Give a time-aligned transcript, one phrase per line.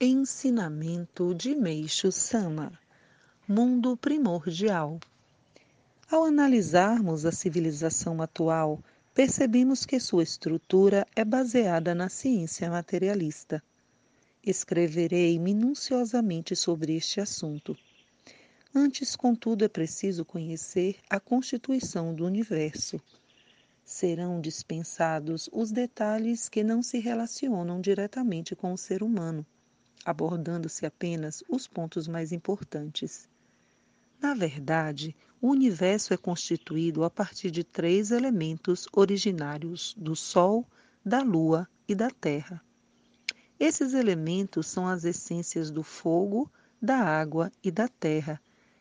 [0.00, 2.76] Ensinamento de Meixo Sama
[3.46, 4.98] Mundo Primordial
[6.10, 8.82] Ao analisarmos a civilização atual,
[9.14, 13.62] percebemos que sua estrutura é baseada na ciência materialista.
[14.44, 17.78] Escreverei minuciosamente sobre este assunto.
[18.74, 23.00] Antes, contudo, é preciso conhecer a constituição do universo.
[23.84, 29.46] Serão dispensados os detalhes que não se relacionam diretamente com o ser humano,
[30.04, 33.28] abordando-se apenas os pontos mais importantes.
[34.20, 40.66] Na verdade, o universo é constituído a partir de três elementos originários do Sol,
[41.04, 42.62] da Lua e da Terra.
[43.58, 46.50] Esses elementos são as essências do fogo,
[46.80, 48.40] da água e da terra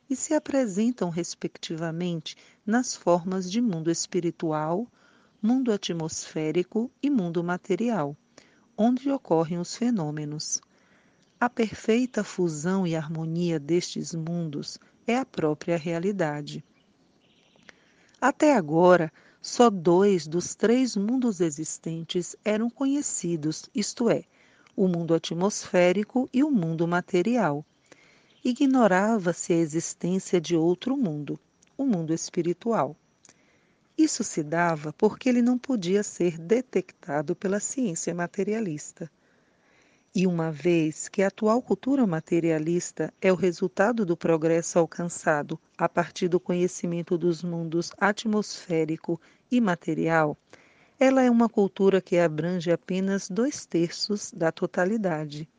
[0.10, 2.36] e se apresentam, respectivamente,
[2.66, 4.88] nas formas de mundo espiritual,
[5.42, 8.16] mundo atmosférico e mundo material,
[8.78, 10.62] onde ocorrem os fenômenos.
[11.44, 16.64] A perfeita fusão e harmonia destes mundos é a própria realidade.
[18.22, 24.24] Até agora, só dois dos três mundos existentes eram conhecidos, isto é,
[24.74, 27.66] o mundo atmosférico e o mundo material
[28.42, 31.38] ignorava-se a existência de outro mundo,
[31.78, 32.96] o mundo espiritual.
[33.98, 39.12] Isso se dava porque ele não podia ser detectado pela ciência materialista.
[40.16, 45.90] E uma vez que a atual cultura materialista é o resultado do progresso alcançado a
[45.90, 50.38] partir do conhecimento dos mundos atmosférico e material,
[51.00, 55.50] ela é uma cultura que abrange apenas dois terços da totalidade.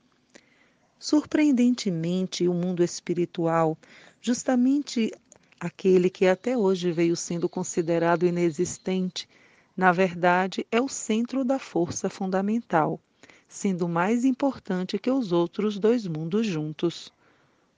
[1.00, 3.76] Surpreendentemente, o mundo espiritual,
[4.20, 5.10] justamente
[5.58, 9.28] aquele que até hoje veio sendo considerado inexistente,
[9.76, 13.00] na verdade é o centro da força fundamental,
[13.48, 17.12] sendo mais importante que os outros dois mundos juntos.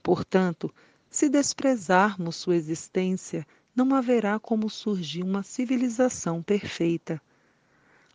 [0.01, 0.73] Portanto,
[1.09, 7.21] se desprezarmos sua existência, não haverá como surgir uma civilização perfeita.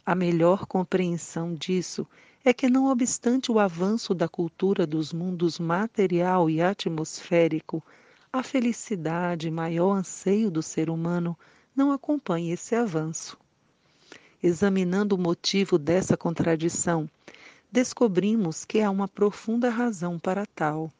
[0.04, 2.06] A melhor compreensão disso
[2.44, 7.82] é que, não obstante o avanço da cultura dos mundos material e atmosférico,
[8.32, 11.38] a felicidade, maior anseio do ser humano,
[11.76, 13.38] não acompanha esse avanço.
[14.42, 17.08] Examinando o motivo dessa contradição,
[17.72, 20.92] descobrimos que há uma profunda razão para tal.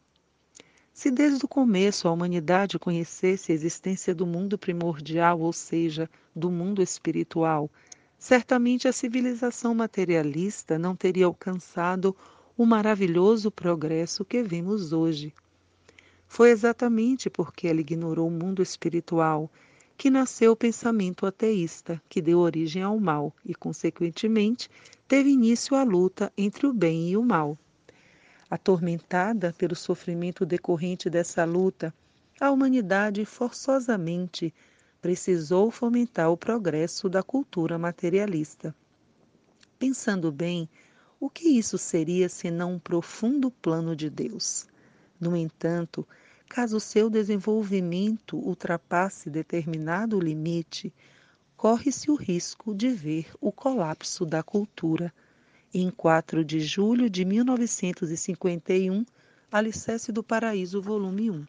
[0.94, 6.50] Se desde o começo a humanidade conhecesse a existência do mundo primordial, ou seja, do
[6.50, 7.70] mundo espiritual,
[8.18, 12.16] certamente a civilização materialista não teria alcançado
[12.56, 15.34] o maravilhoso progresso que vimos hoje.
[16.26, 19.50] Foi exatamente porque ela ignorou o mundo espiritual
[19.96, 24.68] que nasceu o pensamento ateísta, que deu origem ao mal e, consequentemente,
[25.06, 27.58] teve início a luta entre o bem e o mal.
[28.50, 31.94] Atormentada pelo sofrimento decorrente dessa luta,
[32.40, 34.52] a humanidade forçosamente
[35.00, 38.74] precisou fomentar o progresso da cultura materialista.
[39.78, 40.68] Pensando bem,
[41.18, 44.66] o que isso seria senão um profundo plano de Deus?
[45.20, 46.06] No entanto,
[46.52, 50.92] caso seu desenvolvimento ultrapasse determinado limite,
[51.56, 55.10] corre-se o risco de ver o colapso da cultura.
[55.72, 59.06] Em 4 de julho de 1951,
[59.50, 61.46] Alicerce do Paraíso, volume 1.